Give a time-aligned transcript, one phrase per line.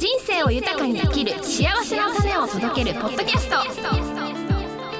[0.00, 3.56] 人生を豊かに生きる幸せの種を届けるポッドキャスト。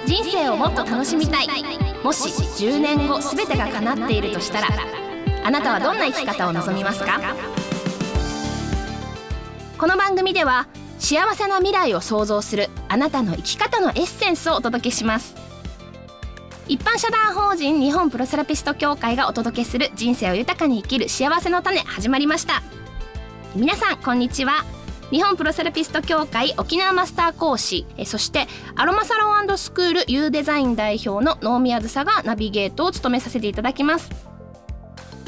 [0.04, 1.48] 人生をもっと楽しみたい。
[2.04, 4.68] もし10年後全てが叶っているとしたら
[5.42, 7.18] あなたはどんな生き方を望みますか？
[9.78, 10.68] この番組では
[10.98, 15.34] 幸せな未来を創造するあなたの生き方のエッセンスをお届けします。
[16.68, 22.62] 一般社団法人日本プロセラピスト協会がお届けする人生を豊かに生きる幸せの種始まりました。
[23.56, 24.62] 皆さんこんにちは。
[25.10, 28.46] 日本プロセラピスト協会沖縄マスター講師えそして
[28.76, 34.10] アロマサロンスクール U デザイン代表の能宮梓がナビゲートを務めさせていただきます。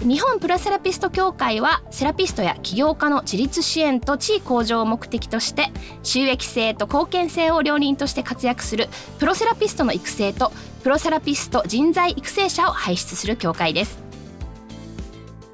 [0.02, 5.70] 日本プロセラピスト協会はセラピストや起業家の自立支援と地位向上を目的として
[6.02, 8.88] 収益性と貢献性を両輪として活躍する
[9.20, 13.98] プロセラピストの育成とプロセラピスト人材育成者を輩出する協会です。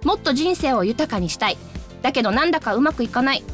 [0.03, 1.59] もっと人生を豊かにしたい。
[2.01, 3.45] だけどなんだかうまくいかない。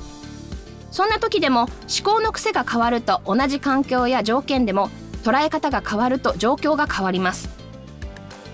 [0.95, 1.69] そんな時でも思
[2.05, 4.91] 考の癖が変わると同じ環境や条件でも
[5.24, 7.49] 捉え方が変わると状況が変わります。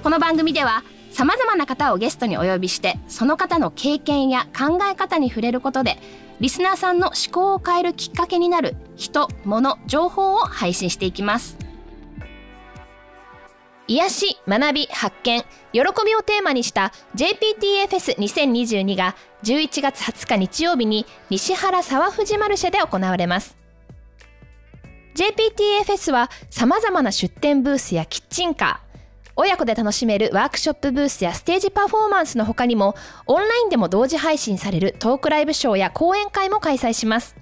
[0.03, 5.98] この番組では様々な方をゲストにお呼びしてその方の経験や考え方に触れることで
[6.41, 11.59] リスナーさんの思考を変えるきっかけになる人物情報を配信していきます。
[13.91, 15.42] 癒し学び発見。
[15.72, 23.56] 喜びをテーマにした JPTFS2022 が11月20日日曜日に西原沢富士マルシェで行われます。
[25.16, 32.94] JPTFS はさまざまな出店ブースやキッチンカー親子で楽しめるワークショップブースやステージパフォーマンスの他にも
[33.27, 37.34] オンラインでも同時配信されるトークライブショーや講演会も開催します。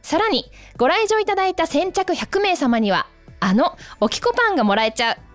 [0.00, 3.06] さらにご来場いただいた先着100名様には
[3.40, 5.29] あのおきこパンがもらえちゃう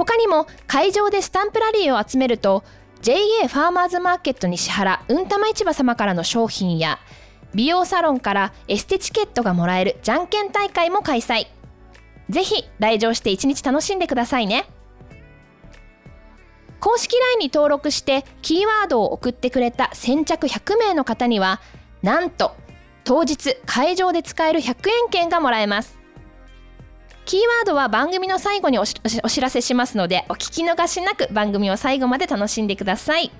[0.00, 2.64] 他にも会場でスタンプラリーを集めると
[3.02, 6.98] JA ファーマーズマーケット西原うんたま市場様からの商品や
[7.52, 11.48] 美容サロンからエステチケットがもらえるじゃんけん大会も開催。
[12.30, 14.70] ぜひ来場して一日楽しんでくださいね。
[16.80, 21.60] 公式 LINE に登録してキーワードを送ってくれた先着100名の方には
[22.02, 22.56] なんと
[23.04, 25.99] 当日会場で使える100円券がもらえます。
[27.30, 33.30] キーワードは番組の最後にお知らせしますのでお聞き逃しなく番組を最後まで楽しんでください。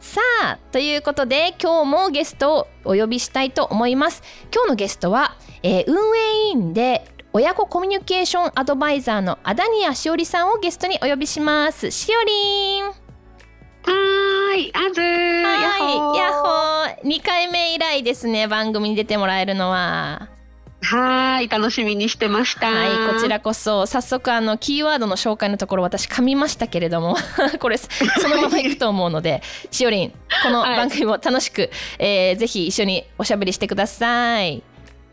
[0.00, 4.22] さあということで今日もゲストをお呼びしたいと思います。
[4.54, 7.04] 今日のゲストは、えー、運営委員で
[7.34, 11.90] 親子コミュニケーションアドバイザーのアダニアしおりさんをゲストにお呼びします。
[11.90, 12.84] しおりん。
[12.84, 12.90] は
[14.54, 17.06] いあずはいやっほー。
[17.06, 20.30] 2回目以来ですね番組に出てもらえるのは
[20.82, 22.70] はい楽しみにしてました。
[22.70, 27.16] はいこちらこそ早速あのキーワードの紹介のところ私噛みましたけれども
[27.58, 27.88] これそ
[28.28, 34.62] のままいくと思うのでしおりんこの番組も楽しく、はい、えー、ぜひ一緒におしゃべりしてください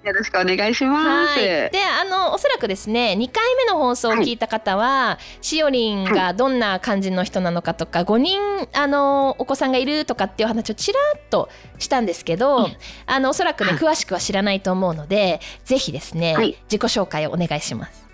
[0.03, 1.35] よろしくお願いします。
[1.37, 8.39] で、あのおそらくですね、2回目の放送を聞いた方は、はい、しおりんがどんな感じの人なのかとか、はい、5人
[8.73, 11.49] あのお子さんがいるとかっていう話をちらっと
[11.79, 16.35] したんですけど、うん、あのおそらくね、詳しくは知らないと思うので、ぜひですね、
[16.69, 18.09] 自己紹介をお願いします。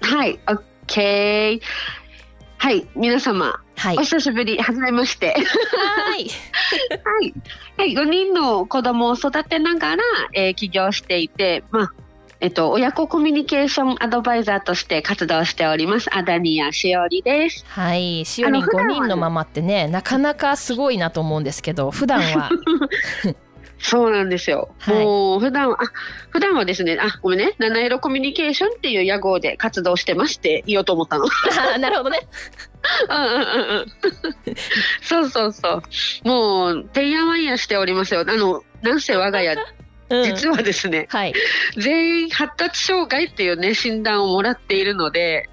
[0.00, 1.60] はい、オッケー。
[2.60, 5.34] はい、皆様、はい、お久しぶり、はじめまして。
[5.34, 6.28] はい。
[7.04, 7.34] はい。
[7.76, 10.02] はい、5人の子供を育てながら、
[10.34, 11.92] えー、起業していて、まあ、
[12.40, 16.08] えっと、親子コミュニケーションアドバイザーとして活動しております。
[16.16, 17.64] アダニアしおりです。
[17.68, 22.50] はい、しおり5人のママってね、なかなかすごいなと思うんですけど、普段は
[23.78, 24.74] そうなんですよ。
[24.78, 25.86] はい、もう普段は、あ、
[26.30, 31.26] 普段はですね、あ、ごめんね、七色コミュニケーションっていう屋号で活動してますって言おうと思ったの。
[31.78, 32.20] なるほどね。
[33.08, 33.86] うんうんうん
[34.46, 34.56] うん。
[35.02, 35.82] そうそうそ
[36.24, 36.28] う。
[36.28, 38.20] もう、てんやわんやしておりますよ。
[38.20, 39.56] あの、なんせ我が家、
[40.10, 41.34] うん、実はですね、はい、
[41.76, 45.48] 全員発達障害っていうね、診断をもらっているので、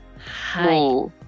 [0.53, 1.24] はい、もう、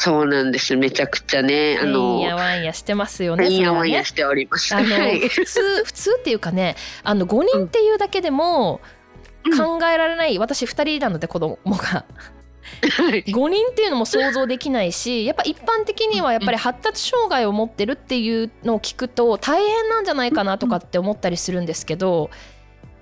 [0.00, 0.76] そうなんです。
[0.76, 2.20] めちゃくちゃね、あの。
[2.20, 3.54] やわんやしてますよね。
[3.54, 4.74] やわんやしております。
[4.74, 4.86] あの、
[5.28, 8.80] 普通、普通っていうかね、あの五人っていうだけでも。
[9.56, 12.04] 考えられない、うん、私二人なので、子供が。
[12.82, 22.30] 5人っていうのも想像できないしやっぱ一般的にはやっぱり発達障害を持ってるっていうのを聞くと大変なんじゃないかなとかって思ったりするんですけど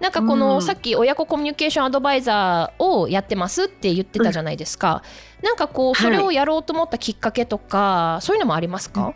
[0.00, 5.02] なんかこの、さっき親子コミュニケーションアドバイザーをやってますって言ってたじゃないですか、
[5.40, 9.14] うん、なんかこうそれをやろうと思ったきっかけとか、はい、そういうのもありますか、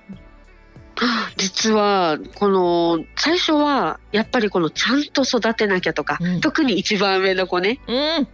[1.37, 8.28] 実はこの最初はやっぱりこのちゃんと育てなきゃとか、うん、特に一番上の子ね、うん、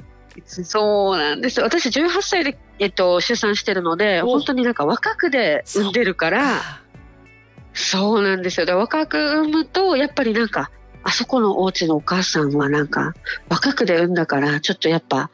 [0.45, 1.61] そうなんです。
[1.61, 6.61] 私18歳で、えっと、出産してるので本当になんか若くで産んでるから
[7.75, 8.67] そうなんですよ。
[8.67, 10.71] で若く産むとやっぱりなんか
[11.03, 13.15] あそこのお家のお母さんはなんか
[13.49, 15.31] 若くで産んだからちょっとやっぱ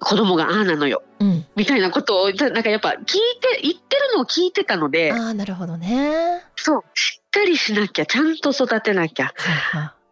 [0.00, 9.32] 子供がああなのよ、うん、みたいなことをなんかやっぱ聞いて言ってるのを聞いてたのであなるほどねそうしっかりしなきゃちゃんと育てなきゃ。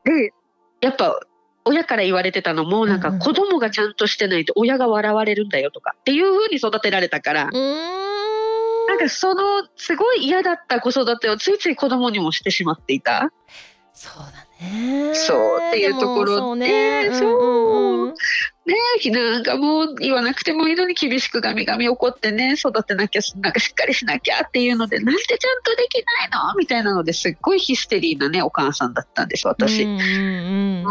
[0.04, 0.32] で
[0.80, 1.20] やっぱ
[1.64, 7.50] 親から言われてたのもなんか子供がちゃんとしてないと親が笑われるんだよとかっていう風に育てられたから。
[8.88, 13.32] なんかそのすごい嫌だった子育てをついつい子供にもしてしまっていた。
[13.96, 15.14] そうだね。
[15.14, 18.08] そうっていうところで、そう。
[18.66, 29.84] ねえ、なんかもう言わなくてもいいのに厳しくガミガミ怒ってね、育てなきゃ、なんかしっかりしなきゃっていうので、なんでちゃんとできないのみたいなのですっごいヒステリーなね、お母さんだったんです、私。
[29.84, 30.84] うんうん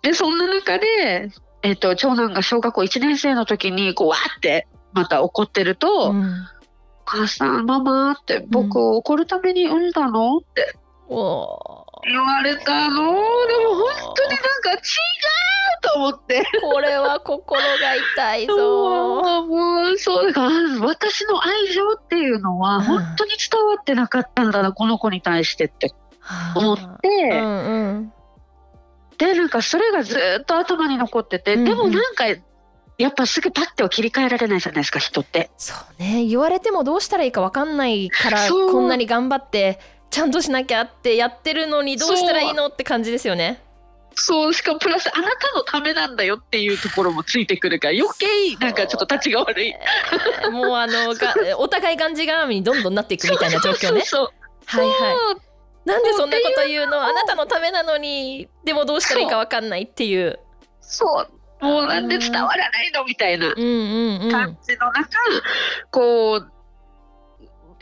[0.00, 1.30] で、そんな中で、
[1.62, 6.26] えっ、ー、と、長男が小学校1年生の時に、こう、わーってまた怒ってると、うん、お
[7.04, 10.38] 母さん、ママって、僕を怒るために産んだの？
[10.38, 10.74] って。
[12.04, 12.96] 言われたの？
[12.96, 14.80] でも本当になんか違う
[15.82, 16.44] と思って。
[16.60, 19.44] これは心が痛いぞ。
[19.46, 20.50] もうそうだから
[20.80, 25.94] 私の愛情っていうのは本当に伝わってなかったんだな、この子に対してって。
[26.54, 28.12] 思って、うんうん、
[29.18, 32.26] でなんかそれがずっと頭に残ってて、うんうん、でもなんか
[32.96, 35.50] やっぱすぐパッては切り替えられないじゃないですか人って。
[35.56, 36.24] そうね。
[36.24, 39.80] 言われてもどうしたらいいか分かんないからこんなに頑張って
[40.12, 43.60] ちゃんとしなきゃってやってるのにどうしたらいいのって感じですよね。
[44.14, 49.74] そうしかもプラスあなたのためなんだよっていうところもついてくるから余計なんかちょっと立ちが悪い、
[50.52, 54.02] もうあのがお互いがんじがらみにどんどんなっていくみたいな状況ね。
[54.04, 54.28] そう
[54.66, 57.02] はいはいなんでそんなこと言うの？
[57.02, 58.48] あなたのためなのに。
[58.64, 60.38] でもどうしたらいいか分かんないっていう。
[60.82, 61.26] そ
[61.60, 63.04] うもうなんで伝わらないの？
[63.04, 65.08] みたいな感じの中、
[65.90, 66.52] こう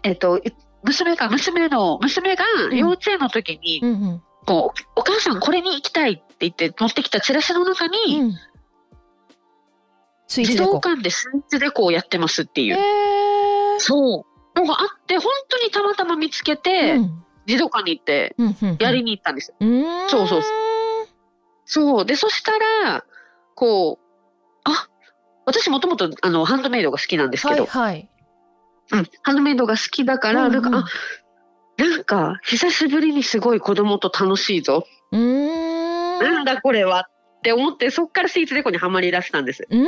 [0.05, 0.41] えっと
[0.83, 4.23] 娘が娘の娘が幼稚園の時に、うんうん。
[4.47, 8.35] こうお母さんこれに行きたいって言って持ってきたチラシの中に、うん、
[10.29, 12.79] 自動館でスイーツデコをやってますっていう、
[13.79, 14.59] そう。
[14.59, 18.35] のがあって本当にたまたま見つけて、うん、自動館に行って
[18.83, 19.57] やりに行ったんですよ。
[19.61, 20.43] うん、そうそう。
[21.65, 22.05] そう。
[22.05, 23.05] でそしたら
[23.55, 24.89] こうあ
[25.47, 28.11] 私もともとあのハンドメイドが好きなんですけど、はい、はい
[28.93, 34.85] うん、ハンドメイドが好きだから、うんうん、なんか、あ、なんか、久しぶりにすごい子供と楽しいぞ。
[35.13, 36.19] うん。
[36.19, 37.09] なんだこれは
[37.39, 39.67] って思って、そっからスイーツデコにはまり出したんです。
[39.69, 39.87] うん。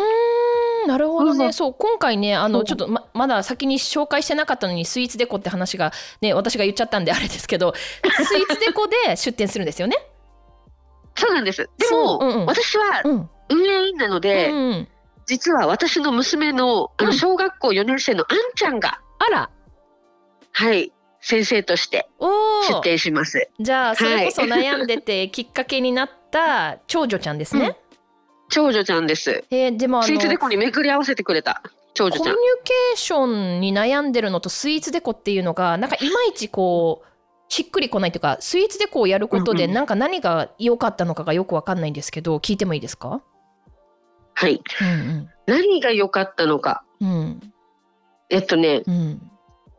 [0.87, 9.97] なるほどね、そう今回ねあのちょっとままだ先に紹介してなかったのにスイーツデコって話がね私が言っちゃったんであれですけどスイーツデコで出店するんですよね？
[11.15, 14.89] そうなんですでも、うんうん、私は運営員なので、うんうん、
[15.27, 19.51] 実は私の娘のあの小学校4年生のあんちゃんが、あら
[20.53, 22.09] はい先生として
[22.69, 23.49] 出展します。
[23.61, 27.67] じゃあそれこそ悩んでてきっかけになった長女ちゃんですね。
[27.67, 27.75] うん、
[28.51, 29.45] 長女ちゃんです。
[29.51, 31.63] えー、でもスイーツデコに巡り合わせてくれた
[31.95, 32.25] 長女ちゃん。
[32.25, 33.27] コミュニケーショ
[33.59, 43.23] ンに悩んでるのとスイーツデコっていうのがなんかいまいちこうしっくりこないというかスイーツデコをやることでなんか何が良かったのかがよくわかんないんですけど聞いてもいいですか？
[44.35, 47.41] はい、うんうん、何が良かったのか、うん、
[48.31, 49.31] えっとね、うん、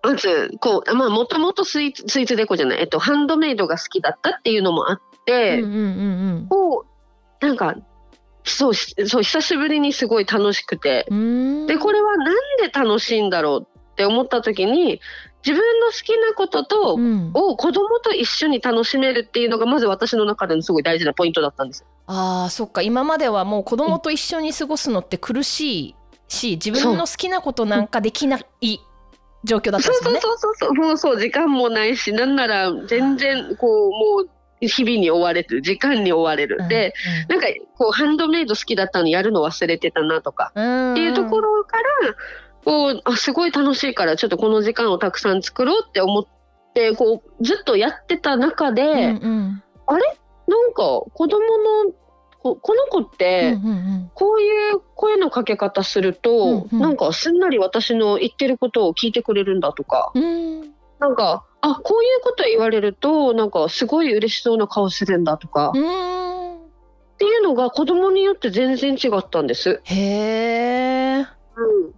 [0.03, 6.86] まずこうまあもともとスイーツスイーツデコじゃない、えっと、ハンドメイドが好きだったっていうのもあって、うんうんうんうん、こ
[7.41, 7.75] うなんか
[8.43, 11.05] そうそう久しぶりにすごい楽しくて。
[11.10, 15.00] でこれは何で楽しいんだろうって思った時に
[15.45, 21.85] 自分の好きなことと、うん、を子供と一緒に楽しめるっていうのがまず私の中でのすごい大事なポイントだったんです。
[22.07, 22.81] あーそっか。
[22.81, 25.95] 今まではもう子供と一緒に過ごすのって苦しい
[26.27, 28.79] し自分の好きなことなんかできない
[29.43, 30.19] 状況だったんですよね。
[30.21, 31.19] そうそうそうそうそう。
[31.19, 34.29] 時間もないしなんなら全然こうもう
[34.67, 36.93] 日々に追われる時間に追われる、うん、で、
[37.27, 37.47] なんか
[37.77, 41.83] こうハンドメイド好きだったのやるの忘れてたなとか、っていうところから
[42.65, 46.25] こうあすごい楽しいからちょっとこの時間をたくさん作ろうって思っ
[46.74, 50.03] てこうずっとやってた中で、うんうん、あれ？
[50.48, 51.39] なんか子供
[51.86, 51.93] の
[52.39, 53.58] ここの子って
[54.13, 60.62] こういう声のかけ方すると、うんうん、なんかすんなり私の言ってることを聞いてくれるんだとか、うん、
[61.00, 66.60] なんかあこういうこと言われるとなんかすごい嬉しそうな顔するんだとか、うん、っ
[67.17, 69.79] ていうのが子供によって全然違ったんです。
[69.86, 71.93] へー、うん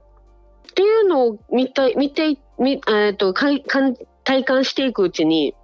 [0.76, 5.56] っていうのを見た見てみ、えーと、かいかん体感していくうちに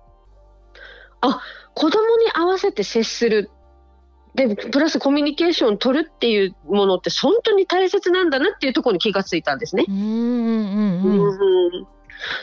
[1.20, 1.42] あ
[1.74, 3.50] 子供に合わせて接する。
[4.34, 9.84] でプラスコミュニケーションを取るっていうものって本当に大切なんだなっていうところに気がついたんですね。
[9.90, 10.00] うんう
[11.10, 11.86] ん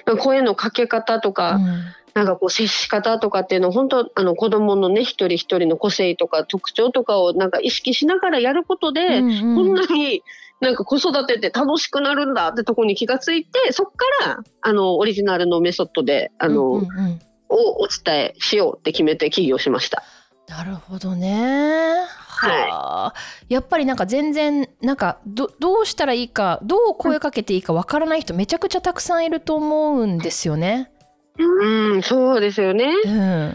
[0.06, 1.64] うん、声のかけ方とか、うん、
[2.12, 10.22] なんかこう接し方とかっていうのを本当あの子供のね一人一人の個性とか特徴とかをなんか意識しながらやることで、うんうん、こんなに
[10.60, 20.02] なんか子育てって楽しくなるんだってとこに気がついてそっからあのオリジナルのメソッドであの、うんうんうん、をお伝えしようって決めて起業しました。
[20.48, 22.06] なるほどね。
[22.40, 23.12] は
[23.48, 30.90] い、やっぱりなんか全然なんかどどうしたらいいかどう声かけていいかわからない人めちゃくちゃたくさんいると思うんですよね。
[31.36, 32.86] うん、そうですよね。
[33.04, 33.54] うん、やっ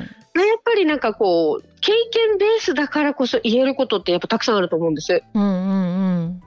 [0.64, 5.24] ぱりなんかこう経験ベースだからこそ言えることってやっぱたくさんあると思うんです。
[5.34, 5.93] うんうんうん。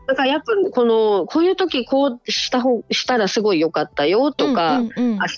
[0.06, 5.28] だからやっぱこのこういう時こうした方したらすごい良かったよとか、うんうんうん、っ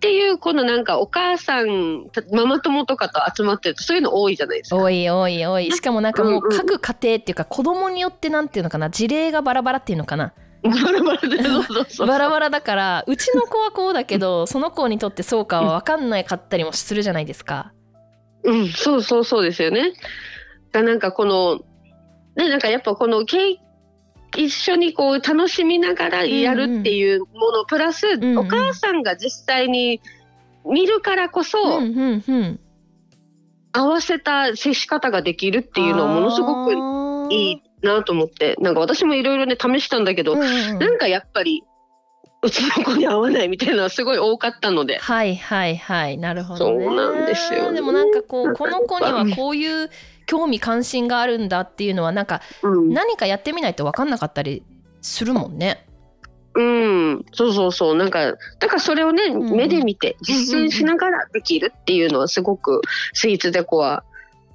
[0.00, 4.76] ていうこのなんかお母さんママ友とかと集まってるとそういうの多いじゃないですか。
[4.76, 5.70] 多い多い多い。
[5.70, 10.32] しかもなんかもう各家庭っていうか子供によってなんていうのかな事例がバラバラっていうのかな。
[10.62, 17.72] バラバラでそうそうそうバラバラだからうちの子はこうだけどその子にとってそうかは分かんないかったりもするじゃないですか。
[18.44, 19.92] うん、そうそうそうですよね。
[20.72, 21.60] がなんかこの
[22.36, 23.24] ねなんかやっぱこの
[24.36, 30.00] 一緒にこう楽しみながらやるっていうもの、プラス、うんうん、お母さんが実際に
[30.64, 32.60] 見るからこそ、うんうんうん、
[33.72, 38.56] 合わせた接し方ができるっていうのはものすごくいいなと思って。
[38.60, 41.64] なんか私もいろいろね試したんだけど、うんうん、なんかやっぱり
[42.44, 44.98] うちの子に合わないみたいなのはすごい多かったので。
[44.98, 46.18] はいはいはい。
[46.18, 49.90] なるほど、ね、そうなんですよ、ね、でもなんかこうこの子にはこういう
[50.26, 54.64] 興味関心があるんだっていうのはなんか、何かやってみないと分かんなかったり
[55.00, 55.86] するもんね。
[56.54, 57.94] うん、そうそうそう。
[57.94, 62.82] なんかだからそれをね、うん、目で見て実践しながらできるっていうのはすごく
[63.14, 64.04] スイーツデコは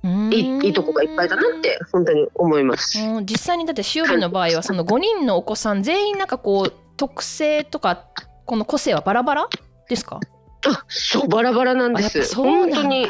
[0.03, 2.99] いいいいとこがいっぱいだなって本当に思います。
[3.23, 8.05] 実際にだってしおりの場合はその5人のお子さん全員なんかこう特性とか
[8.45, 9.49] この個性はバラバラ
[9.87, 10.19] ですか？
[10.67, 12.35] あそうバラバラなんです。
[12.35, 13.07] 本当に。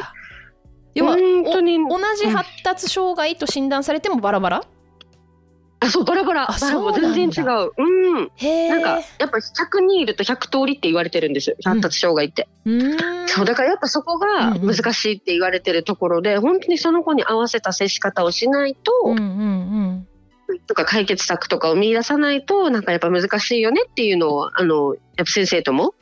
[0.94, 4.62] 要は同じ発達障害と診断されてもバラバラ、
[5.80, 6.46] あそうバラバラ。
[6.46, 7.12] バラバラ。
[7.12, 7.72] 全然違う。
[7.76, 8.30] うん。
[8.68, 11.56] なんかやっぱ100人いると100通りって言われてるんです。
[11.62, 20.08] 発達障害って、うん、そうだからやっぱそこが難しいって言われてるところで、うんうん、本当にその子に合わせた接し方をしないと、うんうんうん
[20.66, 25.94] とか解決策とかを見出さないとなんかやっぱ難しいよねっていうのをあのやっぱ先生とも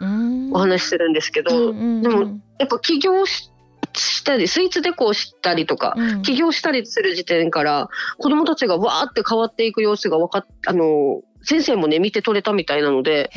[0.53, 3.51] お話しするんですけど、うんうんうん、でもやっぱ起業し
[3.95, 7.89] したりスイーツデコをしたりとか、うん、起業したりする時点から
[8.19, 13.31] 子どもたちがわーって変わっていく様子が分かっあの先生もね見て取れたみたいなので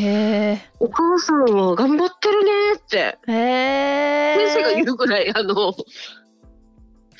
[0.79, 5.75] お母さんは頑張ってるねって先生が言うぐらいあの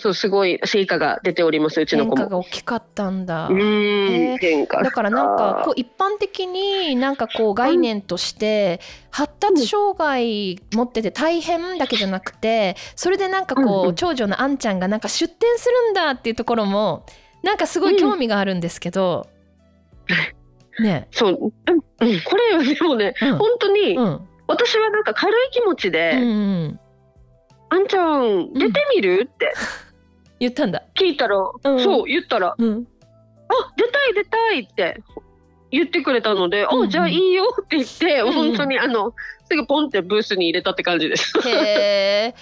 [0.02, 2.16] そうすごい成果が出ておりますうちの子も。
[2.16, 3.48] 変化が大きかったんだ。
[3.48, 8.80] うん変化だからなんかこう一般的になんかこう概念として
[9.12, 17.06] 発達障害持ってて大変だけじゃなくてそれでなんかこう長女のあんちゃんがなんか出店するんだっていうところも
[17.44, 19.28] なんかすごい興味があるんですけど。
[20.80, 26.32] ね、そう、うん、これはでもね、うん、本当に、うん、私はなんか軽い気持ちで、うんう
[26.68, 26.80] ん、
[27.70, 28.54] あんちゃん。
[28.54, 29.54] 出てみる、って
[30.40, 30.84] 言ったんだ。
[30.96, 32.88] 聞いたら、うん、そう言ったら、うん、
[33.50, 35.02] あ出たい出たいって
[35.72, 39.14] 言ってくれたので、うんじゃあいいよって言って、うんうん、本当にあの
[39.50, 41.34] すぐポンってブースに入れたって感じです。
[41.48, 42.34] へ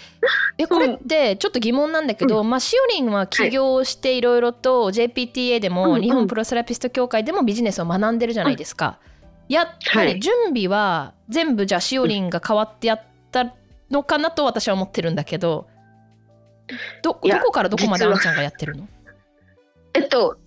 [0.58, 9.00] えこれってちょっと疑問なんだけど、うん、まあ、しおりんは起業していろいろと JPTA でも、日本プロセラピスト協会でもビジネスを学んでるじゃないですか。
[9.48, 13.54] やっぱり準備は全部じゃあしおりんが変わってやった
[13.90, 15.68] のかなと私は思ってるんだけど。
[17.04, 18.88] どどこからどこまであんちゃんがやってるの？
[19.94, 20.38] えっと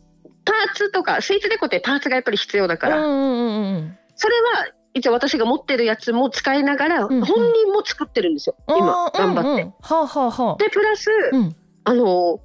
[0.44, 7.32] パーツとかスイーツデコってパーツがやっぱり必要だから、うんうんうん、それは一応私が持ってるやつも使いながら、本人
[7.72, 9.62] も作ってるんですよ、うんうん、今頑張って。
[9.62, 12.40] うんうん、はあはあはあ、でプラス、うん、あの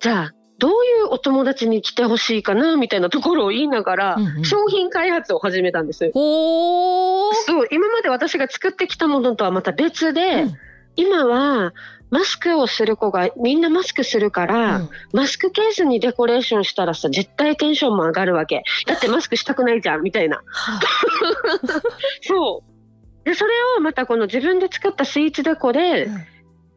[0.00, 5.98] じゃあどういうお友達に来てほしいかなみたいなところを言いながら、うんうん、商品開発を始めたんです。
[5.98, 10.54] そう今まで私が作ってきたものとはまた別で、うん、
[10.96, 11.72] 今は
[12.10, 18.62] マスクをする子がみんなマスクするから、うん、マスクケースにデコレーションしたらさ絶対テンションも上がるわけ。
[18.86, 20.42] だってマスクしたくないじゃんみたいな。
[22.22, 22.62] そ
[23.24, 23.24] う。
[23.24, 26.24] でそれをまたこの自分で作ったスイーツデコで、うん、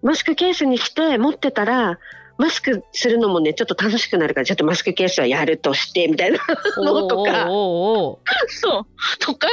[0.01, 1.99] マスクケースにして持ってたら
[2.37, 6.39] マスクするのもねちょっと楽しくなるからちょっとマスクケースはやるとしてみたいな
[6.77, 7.45] のとか。
[7.47, 8.15] そ
[8.79, 9.19] う。
[9.19, 9.47] とか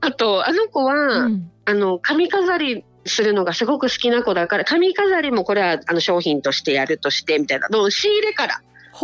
[0.00, 8.60] あとあの子は、うん、あの髪飾りするのがすごく好きな子だから髪飾りもこれはあの商品としてやるとしてみたいなの仕入れから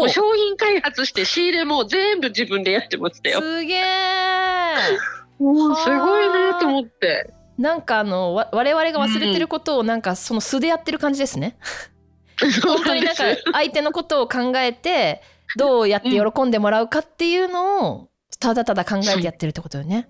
[0.08, 3.40] 商品開発して仕入れも全部自分でやってましたよ。
[3.40, 3.82] すげえ
[5.38, 7.30] もうすごいなと思って。
[7.58, 11.56] なんかあの我々が忘れてることをなんかその素でやってる感じですね。
[12.64, 15.22] 本当になんか相手のことを考えて
[15.56, 18.08] どうやって喜んでもらうかっていうのを
[18.40, 20.08] ただただ考えてやってるってことよね。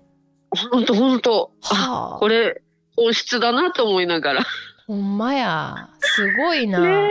[0.71, 1.51] 本当本当。
[1.61, 2.61] はあ、これ
[2.95, 4.45] 本質だなと思いながら。
[4.87, 6.79] ほんまやすごいな。
[6.81, 7.09] ね、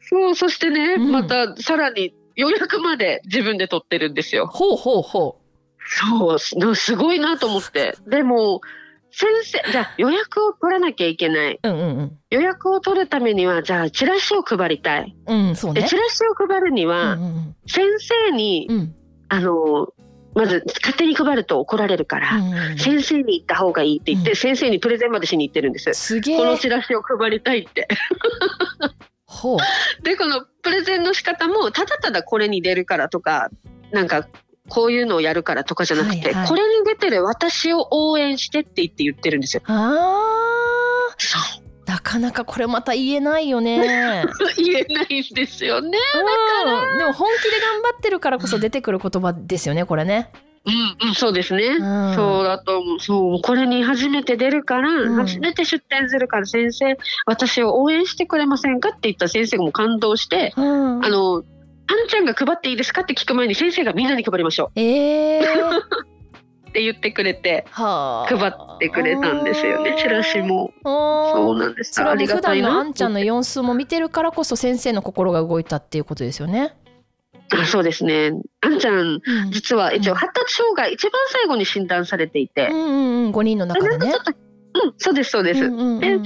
[0.00, 4.46] そうそしてね、うん、またさらに予約まで自分で取ってるんですよ。
[4.46, 5.44] ほうほうほう。
[5.86, 7.96] そうすごいなと思って。
[8.06, 8.60] でも
[9.16, 18.94] 先生じゃあ予約を取らなきゃいけない、うんうんうん、予約を取るためにはじゃあチラシを配りたい、うんそうね、でチラシを配るには、うんうん、先生に、うん、
[19.28, 19.88] あの
[20.34, 22.54] まず勝手に配ると怒られるから、うん。
[22.72, 25.92] うん、先生に行った方がいいって言って、うん、先生にプレゼンまでしに行ってるんです。
[25.94, 27.88] すこのチラシを配りたいって。
[29.26, 29.58] ほう。
[30.02, 33.50] でこのプレゼンの仕方もただただこれに出るからとか
[33.92, 34.26] なんか
[34.68, 39.62] こういうのをやるからとかじゃなくて、はいはい、これに出てる私を応援してって言って言ってるんですよ。
[39.66, 44.24] あそうなかなかこれまた言えないよね。
[44.56, 45.98] 言えないんですよね。
[46.98, 50.30] でも本気で頑張ってるからこそ出てくる言葉ですよね、これね。
[50.66, 50.70] う
[51.04, 53.00] ん、うん、そうですね、うん、そうだと思う。
[53.00, 61.44] そう、これに初めて出るから、うん、初めて出展するから先生、私を応援してくれませんかって言った先生がもう感動して、うん、あの、
[61.86, 64.80] あんちゃんが配っていいですかって聞く前に先生がみんなに配りましょう。
[64.80, 65.44] えー
[66.74, 70.72] って言ってくれて配ってくれたんですよねチラシも。
[70.82, 71.92] そうなんです。
[71.92, 76.74] それは普段のあんちゃんの様子も見てるからこそ先生の心が動いたっていうことですよね。
[77.52, 78.32] あそうですね。
[78.60, 84.12] あんちゃん、うん、実は一応発達障害、うん、一番最後に診断されていて、うんうんうん、5人の中でね。
[84.74, 86.18] うんそうですそうです、うんうんうん、で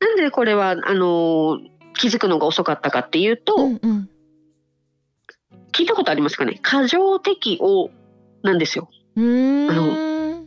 [0.00, 1.58] なんでこれはあの
[1.98, 4.08] 気づくのが遅かったかっていうと、うんうん。
[5.72, 6.58] 聞いたことありますかね？
[6.62, 7.90] 過剰適応
[8.42, 8.88] なんですよ。
[9.16, 10.46] あの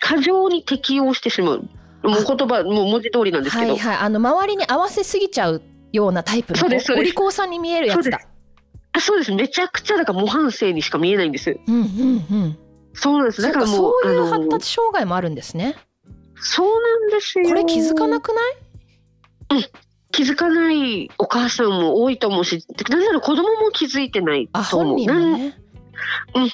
[0.00, 1.68] 過剰に適応してしまう。
[2.02, 5.62] もう言葉もう文字通りなんですけど、はいはい、あの周りに合わせすぎちゃう
[5.92, 8.20] ようなタイプのお利口さんに見えるやつだ。
[8.92, 9.34] あそうです。
[9.34, 11.58] めちゃくちゃだから模範生にしか見えないんです。
[11.66, 11.84] うんうんう
[12.46, 12.58] ん、
[12.94, 13.42] そうなんです。
[13.42, 15.76] だからもうそういう発達障害もあるんですね。
[16.36, 17.48] そうなんですよ。
[17.48, 19.58] これ気づかなくない？
[19.58, 19.64] うん、
[20.12, 25.10] 気づかないお母さんも多いと思うし、なんなら子供も気づいてないと思う。
[25.10, 25.58] あね、
[26.34, 26.50] うん、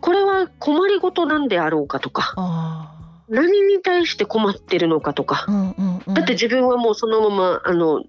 [0.00, 2.94] これは困りごとなんであろうかとか。
[3.28, 8.02] 何に対して困ってるのかとか、うんうんうん、だって自分はもうそのままあの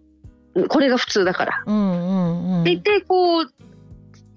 [0.70, 1.64] これが普通だから。
[1.66, 3.52] うんうんうん、でこう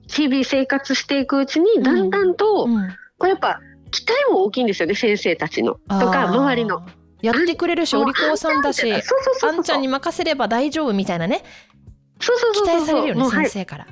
[0.08, 2.76] 日々生活していくうちにだんだんと、うん。
[2.76, 3.60] うん、これやっぱ
[3.90, 5.74] 期待も大きいんですよね先生たちの。
[5.74, 6.84] とか周りの。
[7.22, 11.44] やってくれるしお利口さんだしあんちゃんに任せれば大丈夫みたいなね。
[12.20, 13.86] そうそうそう期待されるよね先生から。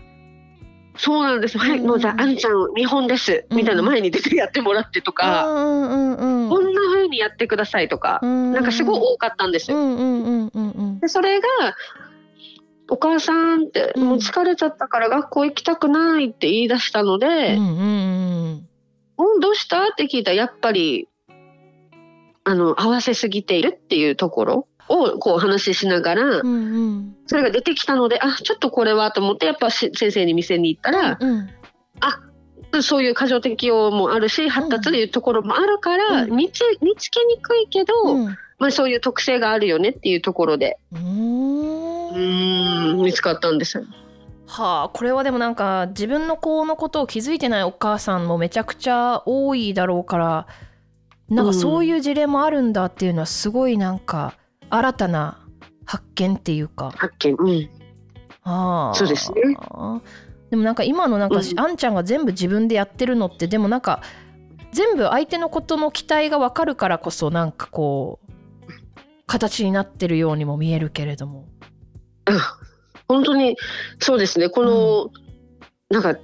[1.03, 1.57] そうなんです。
[1.57, 9.71] はい、もうじゃあ、あんちゃん見本です、みたいな前に出てやってもらってとか、うんうんうん、こんな風にやってくださいとか、なんかすごい多かったんです。
[9.71, 9.79] よ。
[11.01, 11.49] で、それが、
[12.91, 18.67] お母さんって、もう疲れちゃったから学校行きたくないって言い出したので、うんうん
[19.17, 19.85] うん、どうした？
[19.85, 21.09] って聞いたら、やっぱり、
[22.45, 31.51] あの合わせすぎているっていうところをこう話ししながら、うんうん、それが出てきたのであちょっとこれはと思ってやっぱ先生に店に行ったら、うんうん、
[32.01, 40.79] あそういう過剰適応もあるし発達というところもあるから、うん、見つ見つけにくいけど、うん、まあ、そういう特性があるよねっていうところで。
[40.93, 43.03] うん。
[43.03, 43.85] 見つかったんです
[44.47, 50.47] はあこれはでもなんか自分の子のことを気づいてないお母さんもめちゃくちゃ多いだろうから
[51.29, 54.35] なんかそういう事例もあるんだっていうのはすごいなんか
[54.71, 55.47] 新たな
[55.85, 56.93] 発見っていうか。
[56.97, 57.71] 発見うん。
[58.43, 59.43] あそうですね。
[60.51, 64.03] でもなんか今のなんか、うん、あんちゃんが全部自分でやってるのってでもなんか
[64.73, 68.31] 全部相手のことの期待が分かるからこそなんかこう
[69.27, 71.47] 形になってるようにも見えるけれども。
[72.27, 72.39] うん、
[73.09, 73.57] 本当に
[73.99, 74.49] そうですね。
[74.49, 75.11] この、うん、
[75.91, 76.21] なんか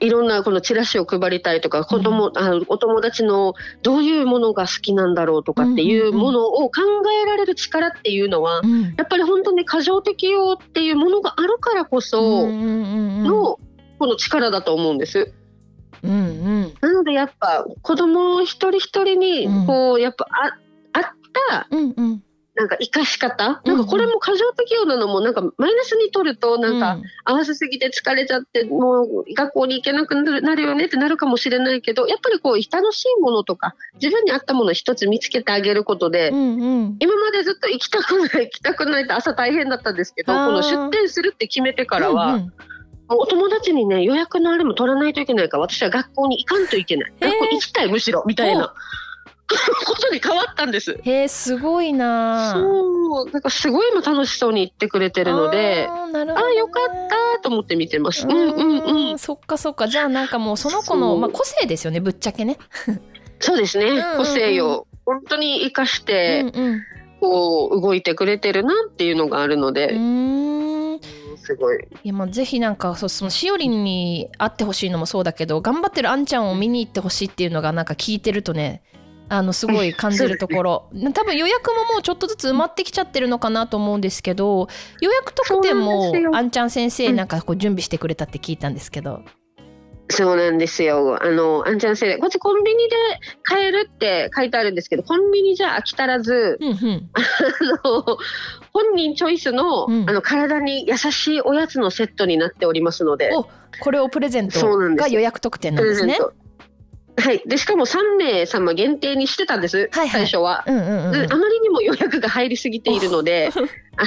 [0.00, 6.82] いろんなこのチラシを配りたいとか子供、うん、あお友達のどういうものが好きなんだろうとかっていうものを考
[7.22, 13.58] えられる力っていうのは、うん、やっぱり本当に過剰適応っていうものがあるからこその
[13.98, 15.32] この力だと思うんです。
[16.04, 16.14] うんう
[16.66, 20.56] ん、なのでやっぱ子供一人一人にこうやっぱあ
[20.92, 21.02] あっ
[21.48, 22.22] た、うんうん
[22.58, 42.34] なんか生かし方、なんかこれも過剰適応なのもなんかマイナスに取るとなんか合わせすぎて疲れちゃってもう学校に行けなくなるよねってなるかもしれないけどやっぱりこう楽しいものとか自分に合ったものを一つ見つけてあげることで、うんうん、今までずっと行きたくない行きたくないって朝大変だったんですけどこの出店するって決めてからは。
[42.34, 42.52] うんうん。
[43.10, 47.12] お友達にね予約のあれも取らないといけないから私は学校に行かんといけない。
[47.18, 48.74] 学校行きたいむしろみたいな
[49.86, 50.98] ことに変わったんです。
[51.02, 52.52] へえすごいな。
[52.52, 58.26] そうなんかすごい今楽しそうに言ってくれてるので、あ、ね、あよかったと思って見てます。
[58.26, 59.18] うんうんうん。
[59.18, 62.58] そっかそっかじゃあなんかもうその子のまあ個性ですよねぶっちゃけね。
[63.40, 66.82] そうですね、うんうんうん、個性を本当に生かして、うんうん、
[67.20, 69.88] こう動いてくれてるなっていうのがあるので。
[71.36, 71.78] すごい。
[72.04, 78.82] いやもうぜひなんかそそのしおりんに会ってほしいのもそうだけど頑張ってるあんちゃんを見に行ってほしいっていうのがなんか聞いてるとね
[79.28, 84.68] あのすごい感じるところ、ね、多分予約ももうちょっとずつ埋まってきちゃってるのかなと思うんですけど
[85.00, 89.22] 予約特典もあんちゃん先生なんかこう準備してくれたって聞いたんですけど。
[90.10, 91.22] そうなんですよ。
[91.22, 92.96] あの、あんちゃん生こっちコンビニで
[93.42, 97.20] 買えるって書いてあるんですけど、コンビニじゃ飽き足らず、うんうん、あ
[97.84, 98.02] の、
[98.72, 103.32] 本人チョイスの、うん、あの、体に優しいおやつのセットになっておりますので。
[103.80, 106.18] これをプレゼントが予約特典なんですね。
[107.18, 113.50] はい、でしかも3名様限定にしてたんです、はいはい、最初は、うんうんうん、あまりにも予約が入りすぎているので
[113.96, 114.04] あ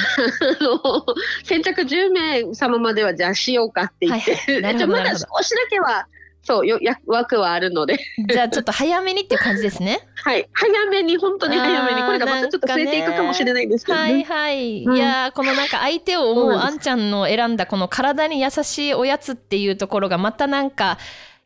[0.64, 1.06] の
[1.44, 6.08] 先着10名様まではじゃあしようかって言って、はいはい、まだ少しだけは
[6.44, 8.00] そうよや枠はあるので。
[8.28, 10.00] じゃあちょっと早めにっていう感じですね。
[10.24, 10.48] はい。
[10.54, 12.02] 早めに本当に早めに。
[12.02, 20.98] これがまたちょっと増えていくかもしれないんですけど、ね、はいはい、うん、いやこのなんか相手を思うあんちゃんの選んだこの体に優しいおやつっていうところがまたなんか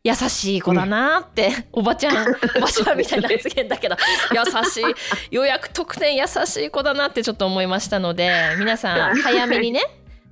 [0.05, 3.97] 優しい子だなって、うん、おばちゃん おばちゃんみたいな発言だけど
[4.31, 4.83] 優しい
[5.31, 9.81] 予約特典優しい子だなってちょっと思いましたので皆さん早めにね。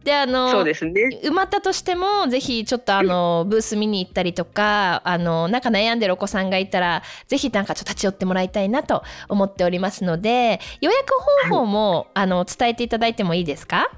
[0.03, 0.91] であのそうですね。
[1.23, 11.13] 埋まったとしてもぜひちょっとあのブース見に行ったりとかあのなんか悩んでるお子さんがいたらぜひなんかちょっと立ち寄ってもらいたいなと思っておりますので予約
[11.49, 13.89] 方法も、はい、あの伝えていただいてもいいですか？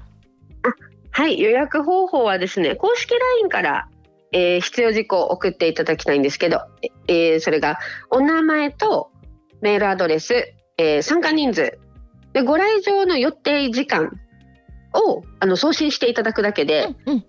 [1.10, 1.40] はい。
[1.40, 3.88] 予約方法はですね公式 LINE から
[4.36, 6.60] えー、必要事項を送っていただきたいんですけど、
[7.08, 7.78] えー、それが
[8.10, 9.10] お名前と
[9.62, 11.78] メールアドレス、えー、参加人数
[12.34, 14.20] でご来場の予定時間
[14.92, 17.24] をあの送信していただくだけで、うんうん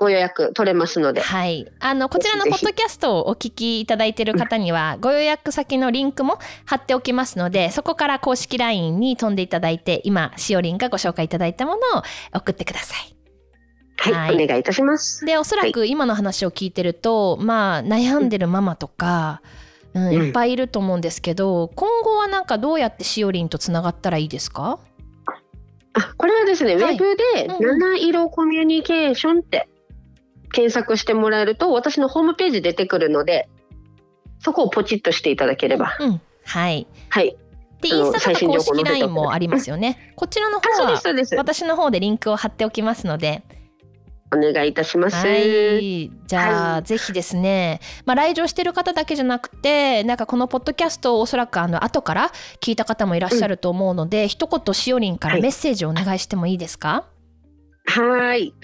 [0.00, 1.20] ご予約取れますので。
[1.20, 1.70] はい。
[1.78, 13.19] あの、こちらのポッドキャストをお聞きいただいている方には、ご予約先のリンクも貼っておきますので、そこから公式 LINE に飛んでいただいて、今、しおりんがご紹介いただいたものを送ってください。
[14.02, 15.24] はい、はい、お願いいたします。
[15.26, 19.42] で、おそらく今の話を聞いてると、はい、まあ悩んでるママとか、
[19.92, 24.78] うん、うん、いっぱいいると思うんですけど、今後はなんかどうやってしおりんとつながったらいいですか？
[25.92, 29.68] あ、これはですね、はい、ウェブで七色コミュニケーションって
[30.52, 33.48] 検索してもらえると、私のホームページ出てくるので、
[34.38, 35.96] そこをポチッとしていただければ。
[36.00, 36.86] うん、はい。
[37.10, 37.36] はい。
[37.82, 40.14] で、インスタとか公式 LINE もありますよね。
[40.16, 40.98] こちらの方は
[41.36, 43.42] 私の方でリンクを貼っておきますので、
[44.32, 45.26] お願いいたします。
[45.26, 57.06] はい、じゃあ、はい、ぜひですね、まあ、来場してる方だけじゃなくてなんかこのポッドキャストをおそらくあの後から聞いた方もいらっしゃると思うので、うん、一言しおりんからメッセージをお願いしてもいいですか？
[57.86, 58.54] はい。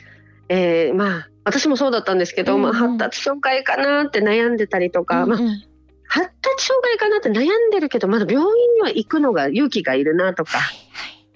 [0.49, 5.57] えー、まあ私もそうだったんですけど、うんうん、まあ、発達障害かなって悩んでたりとか、うんうん、まあ、
[6.09, 11.27] 発達障害かなって悩んでるけどまだ病院には行くのが勇気がいるなとか、はいはい、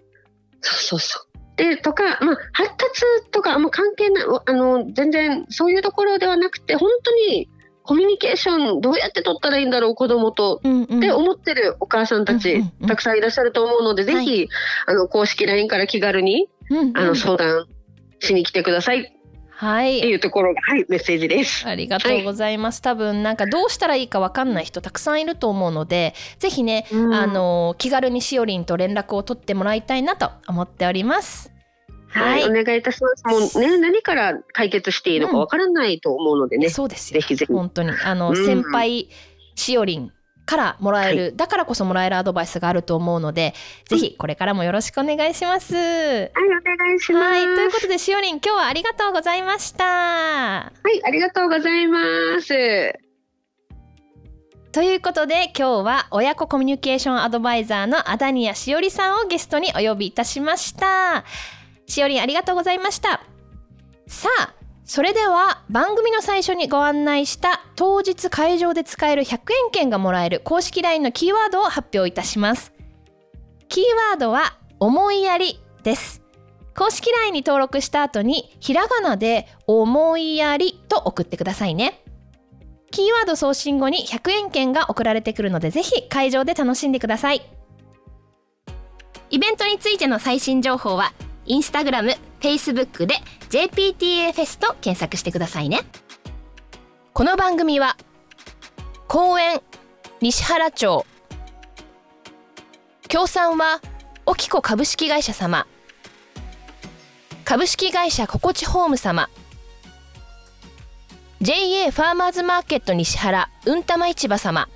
[0.61, 1.30] そうそうそう
[1.61, 7.51] でとか、まあ、発達とかあんま関係ないあの全然そういうところではなくて本当に
[7.83, 14.49] コミュニケーションどうやって取ったらいいんだろう子供と、うんうん、って思ってるお母さんたち、うんうん、たくさんいらっしゃると思うので、ぜひ、はい、
[14.87, 17.67] あの公式 LINE から気軽に、うんうん、あの相談
[18.21, 19.20] しに来てください。
[19.61, 21.69] はい、っていうところが、はい、メッセージです。
[21.69, 22.77] ありがとうございます。
[22.77, 31.53] はい、多分なんかどうしたらいいかわかんない人たくさんいると思うので、ぜひね、うん、あの気軽にしおりんと連絡を取ってもらいたいなと思っております。
[32.09, 33.27] はい、お願いいたします。
[33.27, 36.71] もうね、何から解決していいのかわからないと思うのでね。
[36.71, 37.21] そうですよ。
[37.21, 37.53] ぜひぜひ。
[37.53, 37.91] 本当に。
[38.03, 39.11] あの、先輩、
[39.57, 40.11] しおりん
[40.51, 45.77] からもらえる、はい、だからこそもらえるアドバイスがあると思うので、ぜひこれからもよろしくお願いします。
[45.77, 47.25] はい、お願いします。
[47.25, 49.85] はい、ということで、しおりん、今日はありがとうございました。
[49.85, 51.99] はい、ありがとうございま
[52.41, 52.49] す。
[54.73, 61.25] ということで今日は親子コミュニケーションアドバイザーのアダニアしおりさんをゲストにお呼びいたしました。
[61.87, 63.21] しおりんありがとうございました
[64.07, 64.60] さあ
[64.93, 69.35] それでは番組の最初にご案内した当日会場で使える100
[69.67, 72.73] 円券がもらえる公式 LINE のキーワードを発表いたします。
[73.69, 76.23] キーワードは思いやりです。
[76.77, 82.03] 公式 LINE に登録した後にひらがなで思いやりと送ってくださいね。
[82.91, 87.49] キーワード送信後に100円券が送られてくるのでぜひ会場で楽しんでください。
[89.31, 91.13] イベントについての最新情報は
[91.51, 93.17] インスタグラム、フェイスブックで
[93.51, 95.81] JPTA フェスと検索してくださいね。
[97.13, 97.97] この番組は
[99.09, 99.61] 公園
[100.21, 101.05] 西原町。
[103.09, 103.81] 協賛は
[104.27, 105.67] オキコ株式会社様。
[107.45, 109.29] 株式会社ココチホーム様。
[111.41, 114.69] JA ファーマーズマーケット西原うんたま市場様。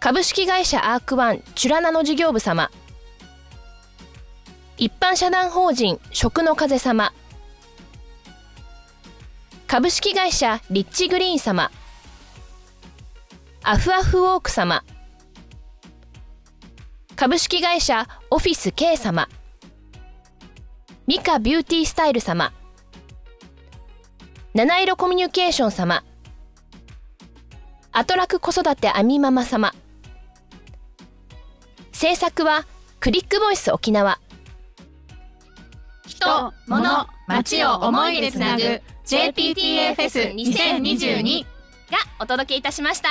[0.00, 2.70] 株式会社アークワンチュラナの事業部様。
[4.78, 7.14] 一般社団法人食の風様。
[9.66, 11.70] 株式会社リッチグリーン様。
[13.62, 14.84] アフアフウォーク様。
[17.16, 19.30] 株式会社オフィス K 様。
[21.06, 22.52] ミカビューティースタイル様。
[24.52, 26.04] 七色コミュニケーション様。
[27.92, 29.72] アトラク子育てアミママ様。
[31.92, 32.66] 制作は
[33.00, 34.20] クリックボイス沖縄。
[36.06, 38.62] 人、物、街を思いでつなぐ
[39.04, 41.42] JPTA フェス2022
[41.90, 43.08] がお届けいたしました。